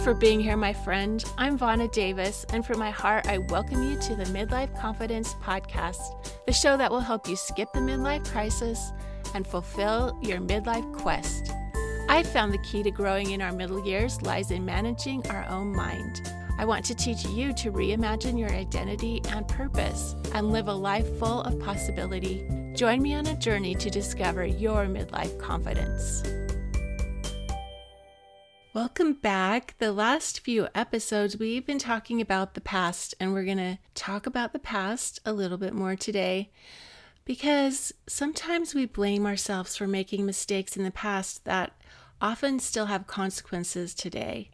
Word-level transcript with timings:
for 0.00 0.14
being 0.14 0.40
here, 0.40 0.56
my 0.56 0.72
friend. 0.72 1.22
I'm 1.36 1.58
Vonna 1.58 1.90
Davis, 1.92 2.46
and 2.54 2.64
from 2.64 2.78
my 2.78 2.90
heart, 2.90 3.26
I 3.26 3.36
welcome 3.36 3.82
you 3.82 3.98
to 4.00 4.16
the 4.16 4.24
Midlife 4.24 4.74
Confidence 4.80 5.34
Podcast, 5.34 6.00
the 6.46 6.54
show 6.54 6.78
that 6.78 6.90
will 6.90 7.00
help 7.00 7.28
you 7.28 7.36
skip 7.36 7.70
the 7.74 7.80
midlife 7.80 8.24
crisis 8.24 8.92
and 9.34 9.46
fulfill 9.46 10.18
your 10.22 10.38
midlife 10.38 10.90
quest. 10.94 11.52
I 12.08 12.22
found 12.22 12.54
the 12.54 12.58
key 12.58 12.82
to 12.82 12.90
growing 12.90 13.32
in 13.32 13.42
our 13.42 13.52
middle 13.52 13.84
years 13.84 14.22
lies 14.22 14.50
in 14.50 14.64
managing 14.64 15.26
our 15.28 15.46
own 15.50 15.74
mind. 15.74 16.32
I 16.56 16.64
want 16.64 16.86
to 16.86 16.94
teach 16.94 17.26
you 17.26 17.52
to 17.52 17.70
reimagine 17.70 18.38
your 18.38 18.50
identity 18.52 19.20
and 19.28 19.46
purpose 19.46 20.14
and 20.32 20.50
live 20.50 20.68
a 20.68 20.72
life 20.72 21.18
full 21.18 21.42
of 21.42 21.60
possibility. 21.60 22.48
Join 22.74 23.02
me 23.02 23.14
on 23.14 23.26
a 23.26 23.36
journey 23.36 23.74
to 23.74 23.90
discover 23.90 24.46
your 24.46 24.86
midlife 24.86 25.38
confidence. 25.38 26.22
Welcome 28.72 29.14
back. 29.14 29.74
The 29.80 29.90
last 29.90 30.38
few 30.38 30.68
episodes, 30.76 31.36
we've 31.36 31.66
been 31.66 31.80
talking 31.80 32.20
about 32.20 32.54
the 32.54 32.60
past, 32.60 33.16
and 33.18 33.32
we're 33.32 33.44
going 33.44 33.56
to 33.56 33.78
talk 33.96 34.26
about 34.26 34.52
the 34.52 34.60
past 34.60 35.18
a 35.26 35.32
little 35.32 35.58
bit 35.58 35.74
more 35.74 35.96
today 35.96 36.52
because 37.24 37.92
sometimes 38.06 38.72
we 38.72 38.86
blame 38.86 39.26
ourselves 39.26 39.76
for 39.76 39.88
making 39.88 40.24
mistakes 40.24 40.76
in 40.76 40.84
the 40.84 40.92
past 40.92 41.44
that 41.46 41.72
often 42.20 42.60
still 42.60 42.86
have 42.86 43.08
consequences 43.08 43.92
today. 43.92 44.50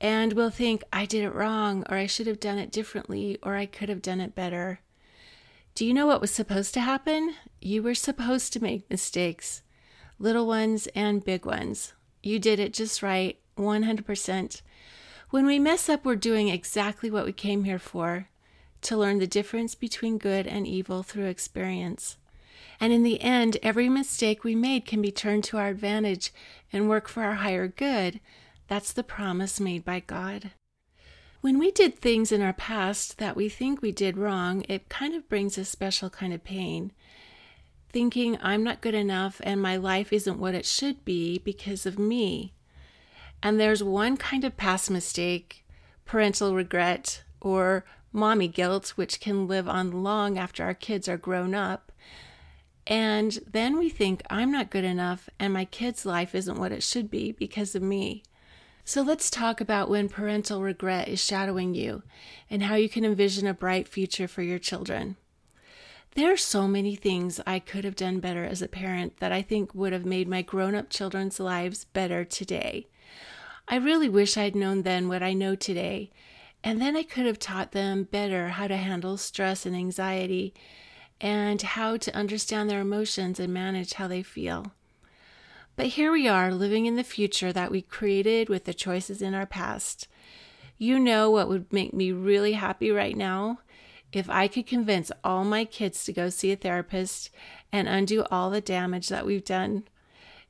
And 0.00 0.34
we'll 0.34 0.50
think, 0.50 0.84
I 0.92 1.04
did 1.04 1.24
it 1.24 1.34
wrong, 1.34 1.82
or 1.88 1.96
I 1.96 2.06
should 2.06 2.28
have 2.28 2.38
done 2.38 2.58
it 2.58 2.70
differently, 2.70 3.38
or 3.42 3.56
I 3.56 3.66
could 3.66 3.88
have 3.88 4.02
done 4.02 4.20
it 4.20 4.36
better. 4.36 4.78
Do 5.74 5.84
you 5.84 5.92
know 5.92 6.06
what 6.06 6.20
was 6.20 6.30
supposed 6.30 6.74
to 6.74 6.80
happen? 6.80 7.34
You 7.60 7.82
were 7.82 7.96
supposed 7.96 8.52
to 8.52 8.62
make 8.62 8.88
mistakes, 8.88 9.62
little 10.20 10.46
ones 10.46 10.86
and 10.94 11.24
big 11.24 11.44
ones. 11.44 11.92
You 12.26 12.40
did 12.40 12.58
it 12.58 12.74
just 12.74 13.04
right, 13.04 13.38
100%. 13.56 14.62
When 15.30 15.46
we 15.46 15.60
mess 15.60 15.88
up, 15.88 16.04
we're 16.04 16.16
doing 16.16 16.48
exactly 16.48 17.08
what 17.08 17.24
we 17.24 17.32
came 17.32 17.62
here 17.62 17.78
for 17.78 18.28
to 18.82 18.96
learn 18.96 19.18
the 19.18 19.28
difference 19.28 19.76
between 19.76 20.18
good 20.18 20.44
and 20.46 20.66
evil 20.66 21.04
through 21.04 21.26
experience. 21.26 22.16
And 22.80 22.92
in 22.92 23.04
the 23.04 23.20
end, 23.20 23.58
every 23.62 23.88
mistake 23.88 24.42
we 24.42 24.56
made 24.56 24.84
can 24.86 25.00
be 25.00 25.12
turned 25.12 25.44
to 25.44 25.56
our 25.56 25.68
advantage 25.68 26.32
and 26.72 26.88
work 26.88 27.06
for 27.06 27.22
our 27.22 27.36
higher 27.36 27.68
good. 27.68 28.18
That's 28.66 28.92
the 28.92 29.04
promise 29.04 29.60
made 29.60 29.84
by 29.84 30.00
God. 30.00 30.50
When 31.42 31.60
we 31.60 31.70
did 31.70 31.96
things 31.96 32.32
in 32.32 32.42
our 32.42 32.52
past 32.52 33.18
that 33.18 33.36
we 33.36 33.48
think 33.48 33.80
we 33.80 33.92
did 33.92 34.18
wrong, 34.18 34.64
it 34.68 34.88
kind 34.88 35.14
of 35.14 35.28
brings 35.28 35.56
a 35.56 35.64
special 35.64 36.10
kind 36.10 36.32
of 36.32 36.42
pain. 36.42 36.90
Thinking 37.96 38.36
I'm 38.42 38.62
not 38.62 38.82
good 38.82 38.94
enough 38.94 39.40
and 39.42 39.58
my 39.58 39.78
life 39.78 40.12
isn't 40.12 40.38
what 40.38 40.54
it 40.54 40.66
should 40.66 41.02
be 41.06 41.38
because 41.38 41.86
of 41.86 41.98
me. 41.98 42.52
And 43.42 43.58
there's 43.58 43.82
one 43.82 44.18
kind 44.18 44.44
of 44.44 44.58
past 44.58 44.90
mistake, 44.90 45.64
parental 46.04 46.54
regret, 46.54 47.22
or 47.40 47.86
mommy 48.12 48.48
guilt, 48.48 48.88
which 48.96 49.18
can 49.18 49.48
live 49.48 49.66
on 49.66 50.02
long 50.02 50.36
after 50.36 50.62
our 50.62 50.74
kids 50.74 51.08
are 51.08 51.16
grown 51.16 51.54
up. 51.54 51.90
And 52.86 53.38
then 53.50 53.78
we 53.78 53.88
think, 53.88 54.20
I'm 54.28 54.52
not 54.52 54.68
good 54.68 54.84
enough, 54.84 55.30
and 55.40 55.54
my 55.54 55.64
kid's 55.64 56.04
life 56.04 56.34
isn't 56.34 56.58
what 56.58 56.72
it 56.72 56.82
should 56.82 57.10
be 57.10 57.32
because 57.32 57.74
of 57.74 57.82
me. 57.82 58.22
So 58.84 59.00
let's 59.00 59.30
talk 59.30 59.62
about 59.62 59.88
when 59.88 60.10
parental 60.10 60.60
regret 60.60 61.08
is 61.08 61.24
shadowing 61.24 61.74
you 61.74 62.02
and 62.50 62.64
how 62.64 62.74
you 62.74 62.90
can 62.90 63.06
envision 63.06 63.46
a 63.46 63.54
bright 63.54 63.88
future 63.88 64.28
for 64.28 64.42
your 64.42 64.58
children. 64.58 65.16
There 66.16 66.32
are 66.32 66.38
so 66.38 66.66
many 66.66 66.96
things 66.96 67.42
I 67.46 67.58
could 67.58 67.84
have 67.84 67.94
done 67.94 68.20
better 68.20 68.42
as 68.42 68.62
a 68.62 68.68
parent 68.68 69.18
that 69.18 69.32
I 69.32 69.42
think 69.42 69.74
would 69.74 69.92
have 69.92 70.06
made 70.06 70.26
my 70.26 70.40
grown 70.40 70.74
up 70.74 70.88
children's 70.88 71.38
lives 71.38 71.84
better 71.84 72.24
today. 72.24 72.86
I 73.68 73.76
really 73.76 74.08
wish 74.08 74.38
I'd 74.38 74.56
known 74.56 74.80
then 74.80 75.08
what 75.08 75.22
I 75.22 75.34
know 75.34 75.54
today, 75.54 76.10
and 76.64 76.80
then 76.80 76.96
I 76.96 77.02
could 77.02 77.26
have 77.26 77.38
taught 77.38 77.72
them 77.72 78.04
better 78.04 78.48
how 78.48 78.66
to 78.66 78.78
handle 78.78 79.18
stress 79.18 79.66
and 79.66 79.76
anxiety 79.76 80.54
and 81.20 81.60
how 81.60 81.98
to 81.98 82.16
understand 82.16 82.70
their 82.70 82.80
emotions 82.80 83.38
and 83.38 83.52
manage 83.52 83.92
how 83.92 84.08
they 84.08 84.22
feel. 84.22 84.72
But 85.76 85.88
here 85.88 86.10
we 86.10 86.26
are 86.26 86.50
living 86.50 86.86
in 86.86 86.96
the 86.96 87.04
future 87.04 87.52
that 87.52 87.70
we 87.70 87.82
created 87.82 88.48
with 88.48 88.64
the 88.64 88.72
choices 88.72 89.20
in 89.20 89.34
our 89.34 89.44
past. 89.44 90.08
You 90.78 90.98
know 90.98 91.30
what 91.30 91.50
would 91.50 91.70
make 91.70 91.92
me 91.92 92.10
really 92.10 92.54
happy 92.54 92.90
right 92.90 93.18
now? 93.18 93.58
If 94.16 94.30
I 94.30 94.48
could 94.48 94.66
convince 94.66 95.12
all 95.22 95.44
my 95.44 95.66
kids 95.66 96.02
to 96.04 96.12
go 96.12 96.30
see 96.30 96.50
a 96.50 96.56
therapist 96.56 97.28
and 97.70 97.86
undo 97.86 98.24
all 98.30 98.48
the 98.48 98.62
damage 98.62 99.10
that 99.10 99.26
we've 99.26 99.44
done. 99.44 99.84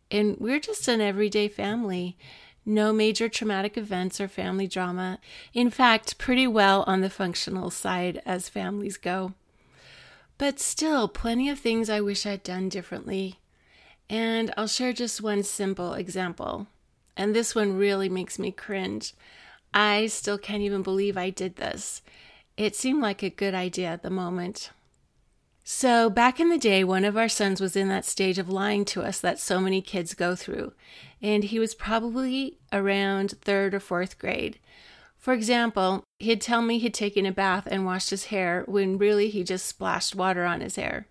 And 0.09 0.37
we're 0.39 0.61
just 0.61 0.87
an 0.87 1.01
everyday 1.01 1.49
family. 1.49 2.17
No 2.65 2.93
major 2.93 3.29
traumatic 3.29 3.77
events 3.77 4.21
or 4.21 4.29
family 4.29 4.69
drama. 4.69 5.19
In 5.53 5.69
fact, 5.69 6.17
pretty 6.17 6.47
well 6.47 6.85
on 6.87 7.01
the 7.01 7.11
functional 7.11 7.71
side 7.71 8.23
as 8.25 8.49
families 8.49 8.97
go. 8.97 9.35
But 10.39 10.61
still, 10.61 11.09
plenty 11.09 11.49
of 11.49 11.59
things 11.59 11.91
I 11.91 12.01
wish 12.01 12.25
I'd 12.25 12.45
done 12.45 12.69
differently. 12.69 13.41
And 14.09 14.55
I'll 14.57 14.69
share 14.69 14.93
just 14.93 15.21
one 15.21 15.43
simple 15.43 15.95
example. 15.95 16.69
And 17.17 17.35
this 17.35 17.57
one 17.57 17.77
really 17.77 18.09
makes 18.09 18.39
me 18.39 18.53
cringe. 18.53 19.13
I 19.75 20.07
still 20.07 20.39
can't 20.39 20.63
even 20.63 20.85
believe 20.85 21.17
I 21.17 21.31
did 21.31 21.57
this. 21.57 22.01
It 22.57 22.75
seemed 22.75 23.03
like 23.03 23.23
a 23.23 23.31
good 23.31 23.55
idea 23.55 23.89
at 23.89 24.03
the 24.03 24.11
moment. 24.11 24.71
So, 25.63 26.09
back 26.09 26.39
in 26.39 26.49
the 26.49 26.59
day, 26.59 26.85
one 26.85 27.05
of 27.05 27.17
our 27.17 27.29
sons 27.29 27.61
was 27.61 27.75
in 27.75 27.89
that 27.89 28.05
stage 28.05 28.39
of 28.39 28.49
lying 28.49 28.85
to 28.87 29.03
us 29.03 29.21
that 29.21 29.41
so 29.41 29.61
many 29.61 29.83
kids 29.83 30.15
go 30.15 30.37
through, 30.37 30.73
and 31.21 31.43
he 31.43 31.59
was 31.59 31.75
probably 31.75 32.59
around 32.73 33.35
third 33.43 33.75
or 33.75 33.81
fourth 33.81 34.17
grade. 34.17 34.61
For 35.19 35.35
example, 35.35 36.05
he'd 36.21 36.41
tell 36.41 36.63
me 36.63 36.79
he'd 36.79 36.95
taken 36.95 37.27
a 37.27 37.33
bath 37.33 37.67
and 37.69 37.85
washed 37.85 38.11
his 38.11 38.27
hair 38.27 38.63
when 38.69 38.97
really 38.97 39.29
he 39.29 39.43
just 39.43 39.67
splashed 39.67 40.15
water 40.15 40.45
on 40.45 40.61
his 40.61 40.77
hair. 40.77 41.09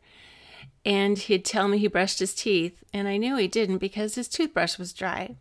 And 0.85 1.17
he'd 1.17 1.43
tell 1.43 1.67
me 1.67 1.77
he 1.77 1.87
brushed 1.87 2.19
his 2.19 2.33
teeth, 2.33 2.81
and 2.93 3.09
I 3.09 3.17
knew 3.17 3.35
he 3.35 3.49
didn't 3.49 3.79
because 3.79 4.15
his 4.15 4.29
toothbrush 4.29 4.77
was 4.77 4.93
dry. 4.93 5.35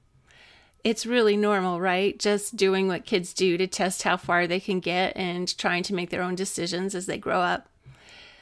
It's 0.84 1.06
really 1.06 1.37
normal, 1.37 1.81
right? 1.81 2.19
Just 2.19 2.56
doing 2.56 2.87
what 2.87 3.06
kids 3.06 3.33
do 3.33 3.56
to 3.56 3.67
test 3.67 4.03
how 4.03 4.17
far 4.17 4.47
they 4.47 4.61
can 4.61 4.81
get 4.81 5.17
and 5.17 5.56
trying 5.56 5.83
to 5.84 5.95
make 5.95 6.11
their 6.11 6.22
own 6.22 6.34
decisions 6.34 6.95
as 6.95 7.06
they 7.06 7.19
grow 7.19 7.41
up. 7.41 7.69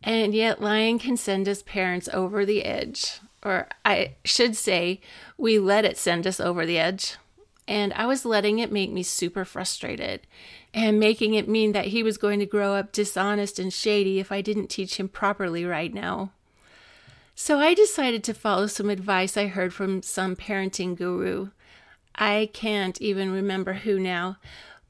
And 0.02 0.34
yet, 0.34 0.60
lying 0.60 0.98
can 0.98 1.16
send 1.16 1.48
us 1.48 1.62
parents 1.62 2.08
over 2.12 2.44
the 2.44 2.64
edge. 2.64 3.20
Or 3.44 3.68
I 3.84 4.14
should 4.24 4.56
say, 4.56 5.00
we 5.38 5.60
let 5.60 5.84
it 5.84 5.96
send 5.96 6.26
us 6.26 6.40
over 6.40 6.66
the 6.66 6.78
edge 6.78 7.16
and 7.68 7.92
I 7.94 8.06
was 8.06 8.24
letting 8.24 8.58
it 8.58 8.72
make 8.72 8.90
me 8.90 9.02
super 9.02 9.44
frustrated 9.44 10.26
and 10.74 10.98
making 10.98 11.34
it 11.34 11.48
mean 11.48 11.72
that 11.72 11.86
he 11.86 12.02
was 12.02 12.18
going 12.18 12.40
to 12.40 12.46
grow 12.46 12.74
up 12.74 12.92
dishonest 12.92 13.58
and 13.58 13.72
shady 13.72 14.18
if 14.18 14.32
I 14.32 14.40
didn't 14.40 14.68
teach 14.68 14.98
him 14.98 15.08
properly 15.08 15.64
right 15.64 15.92
now. 15.92 16.32
So 17.34 17.58
I 17.58 17.74
decided 17.74 18.24
to 18.24 18.34
follow 18.34 18.66
some 18.66 18.90
advice 18.90 19.36
I 19.36 19.46
heard 19.46 19.72
from 19.72 20.02
some 20.02 20.36
parenting 20.36 20.96
guru. 20.96 21.50
I 22.14 22.50
can't 22.52 23.00
even 23.00 23.30
remember 23.30 23.74
who 23.74 23.98
now, 23.98 24.38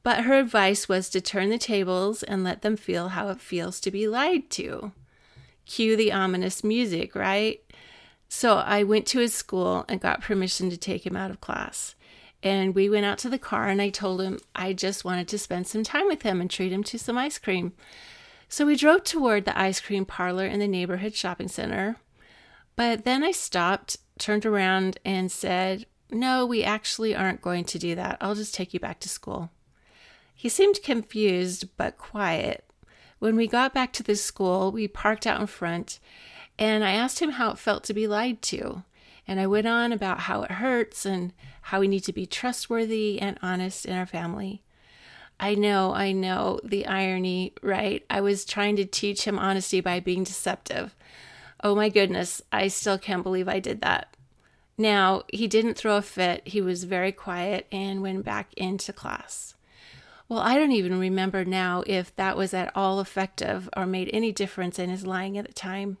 but 0.03 0.25
her 0.25 0.37
advice 0.37 0.89
was 0.89 1.09
to 1.09 1.21
turn 1.21 1.49
the 1.49 1.57
tables 1.57 2.23
and 2.23 2.43
let 2.43 2.61
them 2.61 2.75
feel 2.75 3.09
how 3.09 3.29
it 3.29 3.39
feels 3.39 3.79
to 3.81 3.91
be 3.91 4.07
lied 4.07 4.49
to. 4.51 4.91
Cue 5.65 5.95
the 5.95 6.11
ominous 6.11 6.63
music, 6.63 7.15
right? 7.15 7.61
So 8.27 8.57
I 8.57 8.83
went 8.83 9.05
to 9.07 9.19
his 9.19 9.33
school 9.33 9.85
and 9.87 10.01
got 10.01 10.21
permission 10.21 10.69
to 10.69 10.77
take 10.77 11.05
him 11.05 11.15
out 11.15 11.31
of 11.31 11.39
class. 11.39 11.95
And 12.41 12.75
we 12.75 12.89
went 12.89 13.05
out 13.05 13.19
to 13.19 13.29
the 13.29 13.39
car, 13.39 13.69
and 13.69 13.81
I 13.81 13.89
told 13.89 14.21
him 14.21 14.39
I 14.53 14.73
just 14.73 15.05
wanted 15.05 15.29
to 15.29 15.39
spend 15.39 15.67
some 15.67 15.83
time 15.83 16.07
with 16.07 16.23
him 16.23 16.41
and 16.41 16.49
treat 16.49 16.73
him 16.73 16.83
to 16.83 16.99
some 16.99 17.17
ice 17.17 17.37
cream. 17.37 17.71
So 18.49 18.65
we 18.65 18.75
drove 18.75 19.05
toward 19.05 19.45
the 19.45 19.57
ice 19.57 19.79
cream 19.79 20.05
parlor 20.05 20.45
in 20.45 20.59
the 20.59 20.67
neighborhood 20.67 21.15
shopping 21.15 21.47
center. 21.47 21.95
But 22.75 23.05
then 23.05 23.23
I 23.23 23.31
stopped, 23.31 23.97
turned 24.19 24.45
around, 24.45 24.99
and 25.05 25.31
said, 25.31 25.85
No, 26.13 26.45
we 26.45 26.63
actually 26.63 27.15
aren't 27.15 27.41
going 27.41 27.65
to 27.65 27.79
do 27.79 27.95
that. 27.95 28.17
I'll 28.21 28.35
just 28.35 28.53
take 28.53 28.73
you 28.73 28.79
back 28.79 28.99
to 29.01 29.09
school. 29.09 29.49
He 30.35 30.47
seemed 30.47 30.83
confused 30.83 31.75
but 31.75 31.97
quiet. 31.97 32.65
When 33.19 33.35
we 33.35 33.47
got 33.47 33.73
back 33.73 33.93
to 33.93 34.03
the 34.03 34.15
school, 34.15 34.71
we 34.71 34.87
parked 34.87 35.25
out 35.25 35.41
in 35.41 35.47
front, 35.47 35.99
and 36.59 36.83
I 36.83 36.91
asked 36.91 37.19
him 37.19 37.31
how 37.31 37.51
it 37.51 37.57
felt 37.57 37.83
to 37.85 37.93
be 37.93 38.07
lied 38.07 38.41
to. 38.43 38.83
And 39.25 39.39
I 39.39 39.47
went 39.47 39.67
on 39.67 39.91
about 39.91 40.21
how 40.21 40.43
it 40.43 40.51
hurts 40.51 41.05
and 41.05 41.33
how 41.61 41.79
we 41.79 41.87
need 41.87 42.03
to 42.03 42.13
be 42.13 42.25
trustworthy 42.25 43.19
and 43.21 43.39
honest 43.41 43.85
in 43.85 43.95
our 43.95 44.05
family. 44.05 44.61
I 45.39 45.55
know, 45.55 45.93
I 45.93 46.11
know 46.11 46.59
the 46.63 46.85
irony, 46.85 47.53
right? 47.61 48.05
I 48.09 48.21
was 48.21 48.45
trying 48.45 48.75
to 48.75 48.85
teach 48.85 49.23
him 49.23 49.39
honesty 49.39 49.81
by 49.81 49.99
being 49.99 50.23
deceptive. 50.23 50.95
Oh 51.63 51.73
my 51.73 51.89
goodness, 51.89 52.41
I 52.51 52.67
still 52.67 52.97
can't 52.97 53.23
believe 53.23 53.47
I 53.47 53.59
did 53.59 53.81
that. 53.81 54.15
Now, 54.83 55.23
he 55.31 55.47
didn't 55.47 55.75
throw 55.75 55.95
a 55.95 56.01
fit. 56.01 56.45
He 56.45 56.59
was 56.59 56.83
very 56.83 57.13
quiet 57.13 57.67
and 57.71 58.01
went 58.01 58.25
back 58.25 58.53
into 58.57 58.91
class. 58.91 59.55
Well, 60.27 60.39
I 60.39 60.55
don't 60.55 60.73
even 60.73 60.99
remember 60.99 61.45
now 61.45 61.85
if 61.87 62.13
that 62.17 62.35
was 62.35 62.53
at 62.53 62.69
all 62.75 62.99
effective 62.99 63.69
or 63.77 63.85
made 63.85 64.09
any 64.11 64.33
difference 64.33 64.77
in 64.79 64.89
his 64.89 65.07
lying 65.07 65.37
at 65.37 65.47
the 65.47 65.53
time. 65.53 65.99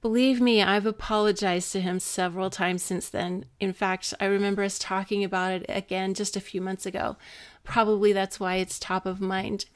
Believe 0.00 0.40
me, 0.40 0.62
I've 0.62 0.86
apologized 0.86 1.70
to 1.72 1.82
him 1.82 2.00
several 2.00 2.48
times 2.48 2.82
since 2.82 3.10
then. 3.10 3.44
In 3.60 3.74
fact, 3.74 4.14
I 4.18 4.24
remember 4.24 4.62
us 4.62 4.78
talking 4.78 5.22
about 5.22 5.52
it 5.52 5.66
again 5.68 6.14
just 6.14 6.38
a 6.38 6.40
few 6.40 6.62
months 6.62 6.86
ago. 6.86 7.18
Probably 7.62 8.14
that's 8.14 8.40
why 8.40 8.54
it's 8.54 8.78
top 8.78 9.04
of 9.04 9.20
mind. 9.20 9.66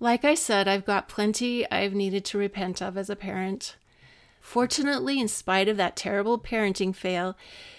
Like 0.00 0.24
I 0.24 0.34
said, 0.34 0.66
I've 0.66 0.84
got 0.84 1.08
plenty 1.08 1.70
I've 1.70 1.94
needed 1.94 2.24
to 2.24 2.38
repent 2.38 2.82
of 2.82 2.98
as 2.98 3.08
a 3.08 3.14
parent. 3.14 3.76
Fortunately, 4.40 5.20
in 5.20 5.28
spite 5.28 5.68
of 5.68 5.76
that 5.76 5.96
terrible 5.96 6.38
parenting 6.38 6.94
fail, 6.94 7.36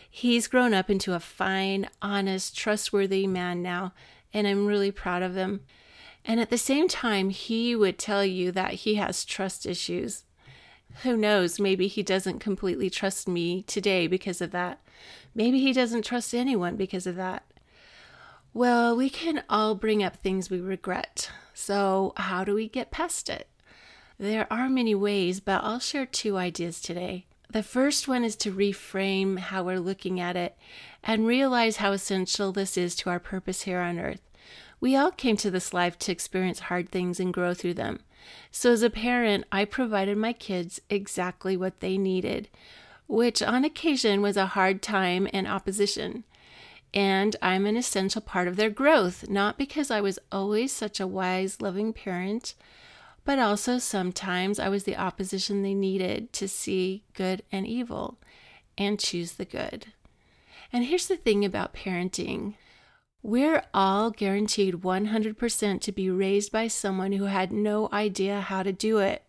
he's 0.10 0.48
grown 0.48 0.74
up 0.74 0.90
into 0.90 1.14
a 1.14 1.20
fine, 1.20 1.88
honest, 2.02 2.56
trustworthy 2.56 3.28
man 3.28 3.62
now, 3.62 3.94
and 4.34 4.48
I'm 4.48 4.66
really 4.66 4.92
proud 4.92 5.22
of 5.24 5.36
him. 5.36 5.62
And 6.24 6.40
at 6.40 6.50
the 6.50 6.58
same 6.58 6.88
time, 6.88 7.30
he 7.30 7.76
would 7.76 7.98
tell 7.98 8.24
you 8.24 8.52
that 8.52 8.74
he 8.74 8.96
has 8.96 9.26
trust 9.26 9.66
issues 9.66 10.24
who 11.04 11.18
knows? 11.18 11.60
Maybe 11.60 11.88
he 11.88 12.04
doesn't 12.04 12.40
completely 12.40 12.90
trust 12.90 13.28
me 13.28 13.64
today 13.64 14.08
because 14.08 14.42
of 14.42 14.52
that. 14.52 14.80
Maybe 15.34 15.60
he 15.60 15.74
doesn't 15.74 16.06
trust 16.06 16.34
anyone 16.34 16.76
because 16.76 17.08
of 17.08 17.16
that. 17.16 17.44
Well, 18.54 18.96
we 18.96 19.10
can 19.10 19.44
all 19.50 19.76
bring 19.76 20.04
up 20.04 20.18
things 20.18 20.50
we 20.50 20.60
regret. 20.60 21.32
So, 21.54 22.14
how 22.18 22.44
do 22.44 22.54
we 22.54 22.68
get 22.68 22.92
past 22.92 23.30
it? 23.30 23.48
There 24.22 24.46
are 24.54 24.70
many 24.70 24.94
ways, 24.94 25.40
but 25.40 25.64
I'll 25.64 25.80
share 25.80 26.06
two 26.06 26.38
ideas 26.38 26.80
today. 26.80 27.26
The 27.50 27.64
first 27.64 28.08
one 28.08 28.24
is 28.24 28.36
to 28.36 28.52
reframe 28.54 29.40
how 29.40 29.64
we're 29.64 29.80
looking 29.80 30.20
at 30.20 30.36
it 30.36 30.56
and 31.04 31.26
realize 31.26 31.78
how 31.78 31.92
essential 31.92 32.52
this 32.52 32.78
is 32.78 32.96
to 32.98 33.10
our 33.10 33.20
purpose 33.20 33.64
here 33.64 33.80
on 33.80 33.98
earth. 33.98 34.22
We 34.80 34.96
all 34.96 35.10
came 35.10 35.38
to 35.38 35.50
this 35.50 35.74
life 35.74 35.98
to 35.98 36.12
experience 36.12 36.60
hard 36.60 36.90
things 36.90 37.20
and 37.20 37.34
grow 37.34 37.56
through 37.56 37.74
them. 37.74 38.02
So, 38.52 38.72
as 38.72 38.84
a 38.84 38.92
parent, 38.92 39.46
I 39.52 39.66
provided 39.66 40.20
my 40.20 40.34
kids 40.34 40.80
exactly 40.88 41.58
what 41.58 41.80
they 41.80 41.98
needed, 41.98 42.48
which 43.08 43.42
on 43.42 43.66
occasion 43.66 44.22
was 44.22 44.38
a 44.38 44.54
hard 44.54 44.84
time 44.84 45.28
and 45.34 45.48
opposition. 45.48 46.26
And 46.94 47.36
I'm 47.42 47.66
an 47.66 47.76
essential 47.76 48.22
part 48.22 48.48
of 48.48 48.56
their 48.56 48.70
growth, 48.70 49.28
not 49.28 49.58
because 49.58 49.90
I 49.90 50.00
was 50.00 50.20
always 50.32 50.72
such 50.72 51.00
a 51.00 51.08
wise, 51.08 51.60
loving 51.60 51.92
parent, 51.92 52.54
but 53.24 53.40
also 53.40 53.78
sometimes 53.78 54.60
I 54.60 54.70
was 54.70 54.84
the 54.84 54.98
opposition 54.98 55.62
they 55.62 55.74
needed 55.74 56.34
to 56.34 56.48
see 56.48 57.04
good 57.14 57.44
and 57.52 57.68
evil 57.68 58.18
and 58.78 59.00
choose 59.00 59.34
the 59.34 59.46
good. 59.46 59.88
And 60.74 60.86
here's 60.86 61.08
the 61.08 61.18
thing 61.18 61.44
about 61.46 61.74
parenting 61.74 62.56
we're 63.24 63.64
all 63.72 64.10
guaranteed 64.10 64.76
100% 64.76 65.82
to 65.82 65.92
be 65.92 66.10
raised 66.10 66.52
by 66.52 66.68
someone 66.68 67.12
who 67.12 67.26
had 67.26 67.52
no 67.52 67.88
idea 67.94 68.42
how 68.42 68.64
to 68.64 68.74
do 68.74 68.98
it. 68.98 69.24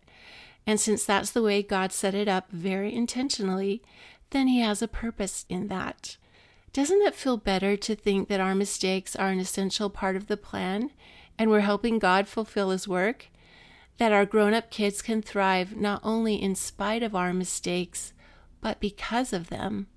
And 0.65 0.79
since 0.79 1.05
that's 1.05 1.29
the 1.29 1.43
way 1.43 1.61
God 1.61 1.91
set 1.91 2.15
it 2.15 2.27
up 2.27 2.49
very 2.49 2.91
intentionally, 2.93 3.83
then 4.31 4.47
He 4.47 4.61
has 4.61 4.81
a 4.81 4.87
purpose 4.87 5.45
in 5.47 5.67
that. 5.67 6.17
Doesn't 6.71 7.03
it 7.03 7.13
feel 7.13 7.37
better 7.37 7.77
to 7.77 7.95
think 7.95 8.29
that 8.29 8.39
our 8.39 8.55
mistakes 8.55 9.15
are 9.15 9.29
an 9.29 9.39
essential 9.39 9.91
part 9.91 10.15
of 10.15 10.25
the 10.25 10.37
plan 10.37 10.89
and 11.37 11.51
we're 11.51 11.59
helping 11.59 11.99
God 11.99 12.27
fulfill 12.27 12.71
His 12.71 12.87
work? 12.87 13.27
That 13.97 14.11
our 14.11 14.25
grown 14.25 14.53
up 14.53 14.69
kids 14.69 15.01
can 15.01 15.21
thrive 15.21 15.75
not 15.75 16.01
only 16.03 16.41
in 16.41 16.55
spite 16.55 17.03
of 17.03 17.15
our 17.15 17.33
mistakes, 17.33 18.13
but 18.61 18.79
because 18.79 19.33
of 19.33 19.49
them? 19.49 19.87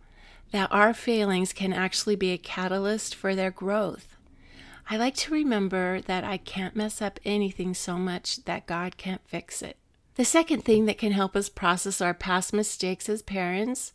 that 0.52 0.72
our 0.72 0.94
failings 0.94 1.52
can 1.52 1.72
actually 1.72 2.16
be 2.16 2.32
a 2.32 2.38
catalyst 2.38 3.14
for 3.14 3.34
their 3.34 3.50
growth. 3.50 4.16
I 4.88 4.96
like 4.96 5.14
to 5.16 5.34
remember 5.34 6.00
that 6.02 6.24
I 6.24 6.36
can't 6.36 6.76
mess 6.76 7.02
up 7.02 7.18
anything 7.24 7.74
so 7.74 7.98
much 7.98 8.44
that 8.44 8.66
God 8.66 8.96
can't 8.96 9.26
fix 9.26 9.60
it. 9.60 9.76
The 10.14 10.24
second 10.24 10.64
thing 10.64 10.86
that 10.86 10.98
can 10.98 11.12
help 11.12 11.36
us 11.36 11.48
process 11.48 12.00
our 12.00 12.14
past 12.14 12.52
mistakes 12.52 13.08
as 13.08 13.20
parents 13.22 13.92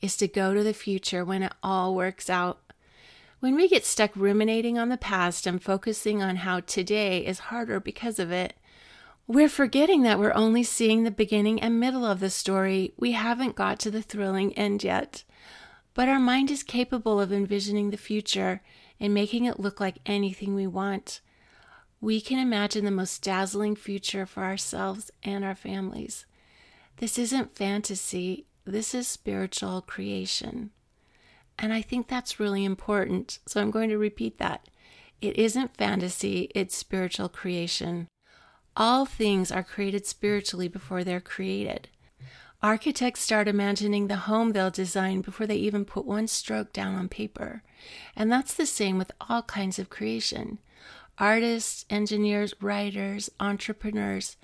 is 0.00 0.16
to 0.18 0.28
go 0.28 0.52
to 0.54 0.62
the 0.62 0.74
future 0.74 1.24
when 1.24 1.42
it 1.42 1.52
all 1.62 1.94
works 1.94 2.28
out. 2.28 2.60
When 3.40 3.56
we 3.56 3.68
get 3.68 3.84
stuck 3.84 4.14
ruminating 4.14 4.78
on 4.78 4.90
the 4.90 4.96
past 4.96 5.46
and 5.46 5.62
focusing 5.62 6.22
on 6.22 6.36
how 6.36 6.60
today 6.60 7.26
is 7.26 7.38
harder 7.50 7.80
because 7.80 8.18
of 8.18 8.30
it, 8.30 8.54
we're 9.26 9.48
forgetting 9.48 10.02
that 10.02 10.18
we're 10.18 10.34
only 10.34 10.62
seeing 10.62 11.02
the 11.02 11.10
beginning 11.10 11.60
and 11.60 11.80
middle 11.80 12.04
of 12.04 12.20
the 12.20 12.30
story. 12.30 12.92
We 12.98 13.12
haven't 13.12 13.56
got 13.56 13.78
to 13.80 13.90
the 13.90 14.02
thrilling 14.02 14.52
end 14.54 14.84
yet. 14.84 15.24
But 15.94 16.08
our 16.08 16.18
mind 16.18 16.50
is 16.50 16.62
capable 16.62 17.20
of 17.20 17.32
envisioning 17.32 17.90
the 17.90 17.96
future 17.96 18.60
and 19.00 19.14
making 19.14 19.44
it 19.44 19.60
look 19.60 19.80
like 19.80 19.98
anything 20.04 20.54
we 20.54 20.66
want. 20.66 21.20
We 22.00 22.20
can 22.20 22.38
imagine 22.38 22.84
the 22.84 22.90
most 22.90 23.22
dazzling 23.22 23.76
future 23.76 24.26
for 24.26 24.42
ourselves 24.42 25.10
and 25.22 25.44
our 25.44 25.54
families. 25.54 26.26
This 26.98 27.18
isn't 27.18 27.56
fantasy, 27.56 28.46
this 28.64 28.94
is 28.94 29.08
spiritual 29.08 29.80
creation. 29.82 30.70
And 31.58 31.72
I 31.72 31.80
think 31.80 32.08
that's 32.08 32.40
really 32.40 32.64
important. 32.64 33.38
So 33.46 33.60
I'm 33.60 33.70
going 33.70 33.88
to 33.90 33.96
repeat 33.96 34.38
that. 34.38 34.68
It 35.20 35.38
isn't 35.38 35.76
fantasy, 35.76 36.50
it's 36.54 36.76
spiritual 36.76 37.28
creation. 37.28 38.08
All 38.76 39.06
things 39.06 39.52
are 39.52 39.62
created 39.62 40.04
spiritually 40.06 40.68
before 40.68 41.04
they're 41.04 41.20
created. 41.20 41.88
Architects 42.62 43.20
start 43.20 43.46
imagining 43.46 44.08
the 44.08 44.16
home 44.16 44.52
they'll 44.52 44.70
design 44.70 45.20
before 45.20 45.46
they 45.46 45.56
even 45.56 45.84
put 45.84 46.06
one 46.06 46.26
stroke 46.26 46.72
down 46.72 46.94
on 46.94 47.08
paper. 47.08 47.62
And 48.16 48.32
that's 48.32 48.54
the 48.54 48.66
same 48.66 48.96
with 48.96 49.12
all 49.28 49.42
kinds 49.42 49.78
of 49.78 49.90
creation. 49.90 50.58
Artists, 51.18 51.84
engineers, 51.90 52.54
writers, 52.60 53.30
entrepreneurs, 53.38 54.36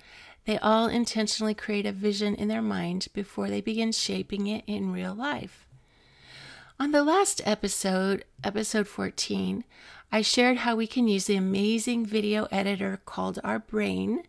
they 0.45 0.57
all 0.59 0.87
intentionally 0.87 1.53
create 1.53 1.85
a 1.85 1.91
vision 1.91 2.35
in 2.35 2.47
their 2.47 2.61
mind 2.61 3.07
before 3.13 3.49
they 3.49 3.59
begin 3.59 3.91
shaping 3.91 4.47
it 4.47 4.63
in 4.67 4.93
real 4.93 5.13
life. 5.13 5.67
On 6.81 6.89
the 6.89 7.03
last 7.03 7.43
episode, 7.45 8.25
episode 8.43 8.87
14, 8.87 9.63
I 10.11 10.23
shared 10.23 10.57
how 10.57 10.75
we 10.75 10.87
can 10.87 11.07
use 11.07 11.25
the 11.25 11.35
amazing 11.35 12.07
video 12.07 12.47
editor 12.51 13.01
called 13.05 13.37
our 13.43 13.59
brain 13.59 14.23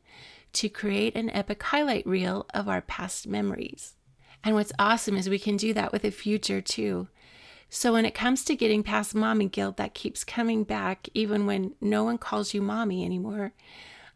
to 0.52 0.68
create 0.68 1.16
an 1.16 1.30
epic 1.30 1.62
highlight 1.62 2.06
reel 2.06 2.44
of 2.52 2.68
our 2.68 2.82
past 2.82 3.26
memories. 3.26 3.94
And 4.44 4.54
what's 4.54 4.74
awesome 4.78 5.16
is 5.16 5.30
we 5.30 5.38
can 5.38 5.56
do 5.56 5.72
that 5.72 5.92
with 5.92 6.02
the 6.02 6.10
future 6.10 6.60
too. 6.60 7.08
So 7.70 7.94
when 7.94 8.04
it 8.04 8.14
comes 8.14 8.44
to 8.44 8.54
getting 8.54 8.82
past 8.82 9.14
mommy 9.14 9.48
guilt 9.48 9.78
that 9.78 9.94
keeps 9.94 10.22
coming 10.22 10.62
back, 10.62 11.08
even 11.14 11.46
when 11.46 11.74
no 11.80 12.04
one 12.04 12.18
calls 12.18 12.52
you 12.52 12.60
mommy 12.60 13.02
anymore, 13.02 13.54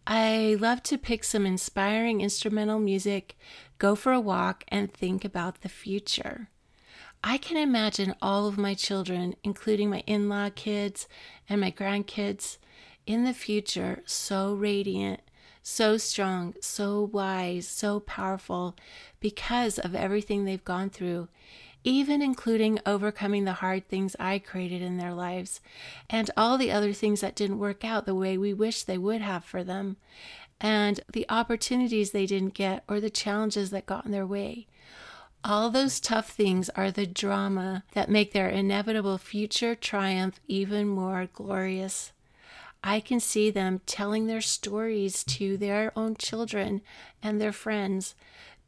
I 0.06 0.58
love 0.60 0.82
to 0.82 0.98
pick 0.98 1.24
some 1.24 1.46
inspiring 1.46 2.20
instrumental 2.20 2.80
music, 2.80 3.38
go 3.78 3.94
for 3.94 4.12
a 4.12 4.20
walk, 4.20 4.62
and 4.68 4.92
think 4.92 5.24
about 5.24 5.62
the 5.62 5.70
future. 5.70 6.50
I 7.22 7.38
can 7.38 7.56
imagine 7.56 8.14
all 8.22 8.46
of 8.46 8.58
my 8.58 8.74
children, 8.74 9.34
including 9.42 9.90
my 9.90 10.02
in 10.06 10.28
law 10.28 10.50
kids 10.54 11.08
and 11.48 11.60
my 11.60 11.70
grandkids, 11.70 12.58
in 13.06 13.24
the 13.24 13.34
future 13.34 14.02
so 14.04 14.54
radiant 14.54 15.20
so 15.68 15.96
strong, 15.96 16.54
so 16.60 17.02
wise, 17.02 17.66
so 17.66 17.98
powerful 17.98 18.76
because 19.18 19.80
of 19.80 19.96
everything 19.96 20.44
they've 20.44 20.64
gone 20.64 20.88
through, 20.88 21.26
even 21.82 22.22
including 22.22 22.78
overcoming 22.86 23.44
the 23.44 23.54
hard 23.54 23.88
things 23.88 24.14
I 24.20 24.38
created 24.38 24.80
in 24.80 24.96
their 24.96 25.12
lives 25.12 25.60
and 26.08 26.30
all 26.36 26.56
the 26.56 26.70
other 26.70 26.92
things 26.92 27.20
that 27.20 27.34
didn't 27.34 27.58
work 27.58 27.84
out 27.84 28.06
the 28.06 28.14
way 28.14 28.38
we 28.38 28.54
wish 28.54 28.84
they 28.84 28.96
would 28.96 29.20
have 29.20 29.44
for 29.44 29.64
them, 29.64 29.96
and 30.60 31.00
the 31.12 31.26
opportunities 31.28 32.12
they 32.12 32.26
didn't 32.26 32.54
get 32.54 32.84
or 32.86 33.00
the 33.00 33.10
challenges 33.10 33.70
that 33.70 33.86
got 33.86 34.06
in 34.06 34.12
their 34.12 34.24
way. 34.24 34.68
All 35.48 35.70
those 35.70 36.00
tough 36.00 36.30
things 36.30 36.70
are 36.70 36.90
the 36.90 37.06
drama 37.06 37.84
that 37.92 38.10
make 38.10 38.32
their 38.32 38.48
inevitable 38.48 39.16
future 39.16 39.76
triumph 39.76 40.40
even 40.48 40.88
more 40.88 41.28
glorious. 41.32 42.10
I 42.82 42.98
can 42.98 43.20
see 43.20 43.52
them 43.52 43.80
telling 43.86 44.26
their 44.26 44.40
stories 44.40 45.22
to 45.22 45.56
their 45.56 45.92
own 45.94 46.16
children 46.16 46.82
and 47.22 47.40
their 47.40 47.52
friends, 47.52 48.16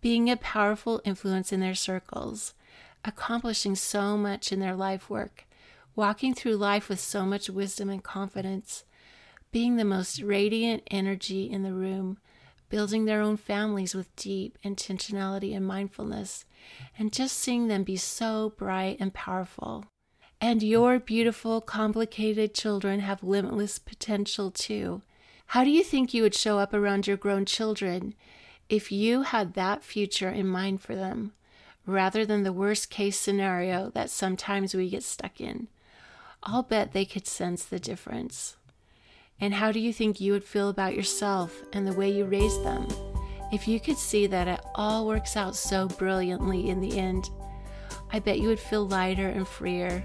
being 0.01 0.31
a 0.31 0.37
powerful 0.37 1.03
influence 1.05 1.53
in 1.53 1.59
their 1.59 1.75
circles, 1.75 2.55
accomplishing 3.05 3.75
so 3.75 4.17
much 4.17 4.53
in 4.53 4.61
their 4.61 4.77
life 4.77 5.11
work, 5.11 5.49
walking 5.97 6.33
through 6.33 6.59
life 6.59 6.89
with 6.89 7.01
so 7.01 7.27
much 7.27 7.51
wisdom 7.51 7.91
and 7.91 8.05
confidence, 8.05 8.85
being 9.51 9.75
the 9.75 9.85
most 9.85 10.23
radiant 10.23 10.85
energy 10.93 11.51
in 11.51 11.65
the 11.65 11.75
room, 11.75 12.19
building 12.69 13.05
their 13.05 13.21
own 13.21 13.37
families 13.37 13.95
with 13.95 14.15
deep 14.17 14.59
intentionality 14.65 15.57
and 15.57 15.67
mindfulness, 15.67 16.45
and 16.99 17.13
just 17.13 17.37
seeing 17.37 17.69
them 17.69 17.85
be 17.85 17.97
so 17.97 18.53
bright 18.57 18.97
and 19.01 19.15
powerful. 19.15 19.87
And 20.41 20.63
your 20.63 21.01
beautiful, 21.01 21.61
complicated 21.61 22.55
children 22.55 23.01
have 23.01 23.23
limitless 23.25 23.79
potential 23.79 24.51
too. 24.51 25.03
How 25.47 25.65
do 25.65 25.71
you 25.71 25.83
think 25.83 26.13
you 26.13 26.23
would 26.23 26.35
show 26.35 26.59
up 26.59 26.75
around 26.75 27.07
your 27.07 27.17
grown 27.17 27.47
children 27.47 28.15
if 28.69 28.93
you 28.93 29.23
had 29.23 29.55
that 29.55 29.83
future 29.83 30.29
in 30.29 30.47
mind 30.47 30.83
for 30.83 30.95
them, 30.95 31.33
rather 31.87 32.27
than 32.27 32.43
the 32.43 32.53
worst 32.53 32.91
case 32.91 33.19
scenario 33.19 33.91
that 33.95 34.11
sometimes 34.11 34.75
we 34.75 34.91
get 34.91 35.03
stuck 35.03 35.41
in? 35.41 35.69
I'll 36.43 36.63
bet 36.63 36.93
they 36.93 37.07
could 37.07 37.27
sense 37.27 37.65
the 37.65 37.81
difference. 37.81 38.58
And 39.41 39.55
how 39.55 39.71
do 39.71 39.79
you 39.79 39.93
think 39.93 40.21
you 40.21 40.33
would 40.33 40.45
feel 40.45 40.69
about 40.69 40.97
yourself 40.97 41.63
and 41.73 41.87
the 41.87 41.93
way 41.93 42.11
you 42.11 42.25
raised 42.25 42.65
them? 42.65 42.89
If 43.53 43.69
you 43.69 43.81
could 43.81 43.97
see 43.97 44.27
that 44.27 44.49
it 44.49 44.61
all 44.75 45.07
works 45.07 45.37
out 45.37 45.55
so 45.55 45.89
brilliantly 45.89 46.69
in 46.69 46.81
the 46.81 46.99
end, 46.99 47.31
I 48.13 48.19
bet 48.19 48.41
you 48.41 48.49
would 48.49 48.59
feel 48.59 48.87
lighter 48.87 49.29
and 49.29 49.47
freer. 49.47 50.05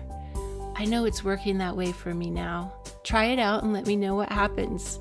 I 0.76 0.86
know 0.86 1.06
it's 1.06 1.24
working 1.24 1.58
that 1.58 1.76
way 1.76 1.92
for 1.92 2.14
me 2.14 2.30
now. 2.30 2.74
Try 3.04 3.26
it 3.26 3.40
out 3.40 3.64
and 3.64 3.74
let 3.74 3.88
me 3.88 3.96
know 3.96 4.16
what 4.16 4.32
happens. 4.32 5.00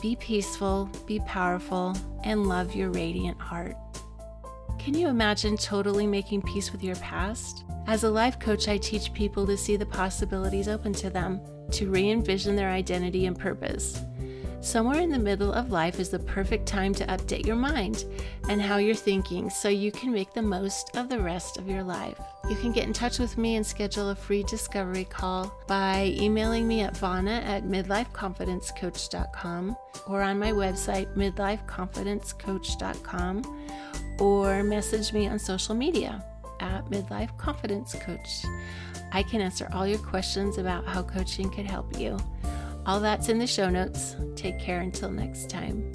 Be 0.00 0.16
peaceful, 0.16 0.90
be 1.06 1.20
powerful, 1.20 1.96
and 2.24 2.48
love 2.48 2.74
your 2.74 2.90
radiant 2.90 3.40
heart. 3.40 3.76
Can 4.78 4.94
you 4.94 5.08
imagine 5.08 5.56
totally 5.56 6.06
making 6.06 6.42
peace 6.42 6.72
with 6.72 6.82
your 6.82 6.96
past? 6.96 7.64
As 7.86 8.04
a 8.04 8.10
life 8.10 8.38
coach, 8.38 8.68
I 8.68 8.78
teach 8.78 9.12
people 9.12 9.46
to 9.46 9.56
see 9.56 9.76
the 9.76 9.86
possibilities 9.86 10.68
open 10.68 10.92
to 10.94 11.10
them, 11.10 11.40
to 11.72 11.90
re 11.90 12.10
envision 12.10 12.56
their 12.56 12.70
identity 12.70 13.26
and 13.26 13.38
purpose. 13.38 14.02
Somewhere 14.62 15.00
in 15.00 15.10
the 15.10 15.18
middle 15.18 15.52
of 15.52 15.72
life 15.72 15.98
is 15.98 16.10
the 16.10 16.20
perfect 16.20 16.66
time 16.66 16.94
to 16.94 17.04
update 17.06 17.44
your 17.44 17.56
mind 17.56 18.04
and 18.48 18.62
how 18.62 18.76
you're 18.76 18.94
thinking 18.94 19.50
so 19.50 19.68
you 19.68 19.90
can 19.90 20.12
make 20.12 20.32
the 20.32 20.40
most 20.40 20.96
of 20.96 21.08
the 21.08 21.18
rest 21.18 21.58
of 21.58 21.68
your 21.68 21.82
life. 21.82 22.20
You 22.48 22.54
can 22.54 22.70
get 22.70 22.86
in 22.86 22.92
touch 22.92 23.18
with 23.18 23.36
me 23.36 23.56
and 23.56 23.66
schedule 23.66 24.10
a 24.10 24.14
free 24.14 24.44
discovery 24.44 25.04
call 25.04 25.52
by 25.66 26.14
emailing 26.16 26.68
me 26.68 26.82
at 26.82 26.96
vana 26.96 27.42
at 27.44 27.64
midlifeconfidencecoach.com 27.64 29.76
or 30.06 30.22
on 30.22 30.38
my 30.38 30.52
website, 30.52 31.12
midlifeconfidencecoach.com, 31.16 33.58
or 34.22 34.62
message 34.62 35.12
me 35.12 35.26
on 35.26 35.36
social 35.36 35.74
media 35.74 36.24
at 36.60 36.84
Midlife 36.86 37.36
Confidence 37.38 37.92
Coach. 37.94 38.44
I 39.10 39.24
can 39.24 39.40
answer 39.40 39.68
all 39.72 39.84
your 39.84 39.98
questions 39.98 40.58
about 40.58 40.86
how 40.86 41.02
coaching 41.02 41.50
could 41.50 41.66
help 41.66 41.98
you. 41.98 42.16
All 42.86 43.00
that's 43.00 43.28
in 43.28 43.40
the 43.40 43.48
show 43.48 43.68
notes. 43.68 44.14
Take 44.36 44.60
care 44.60 44.80
until 44.80 45.10
next 45.10 45.50
time. 45.50 45.92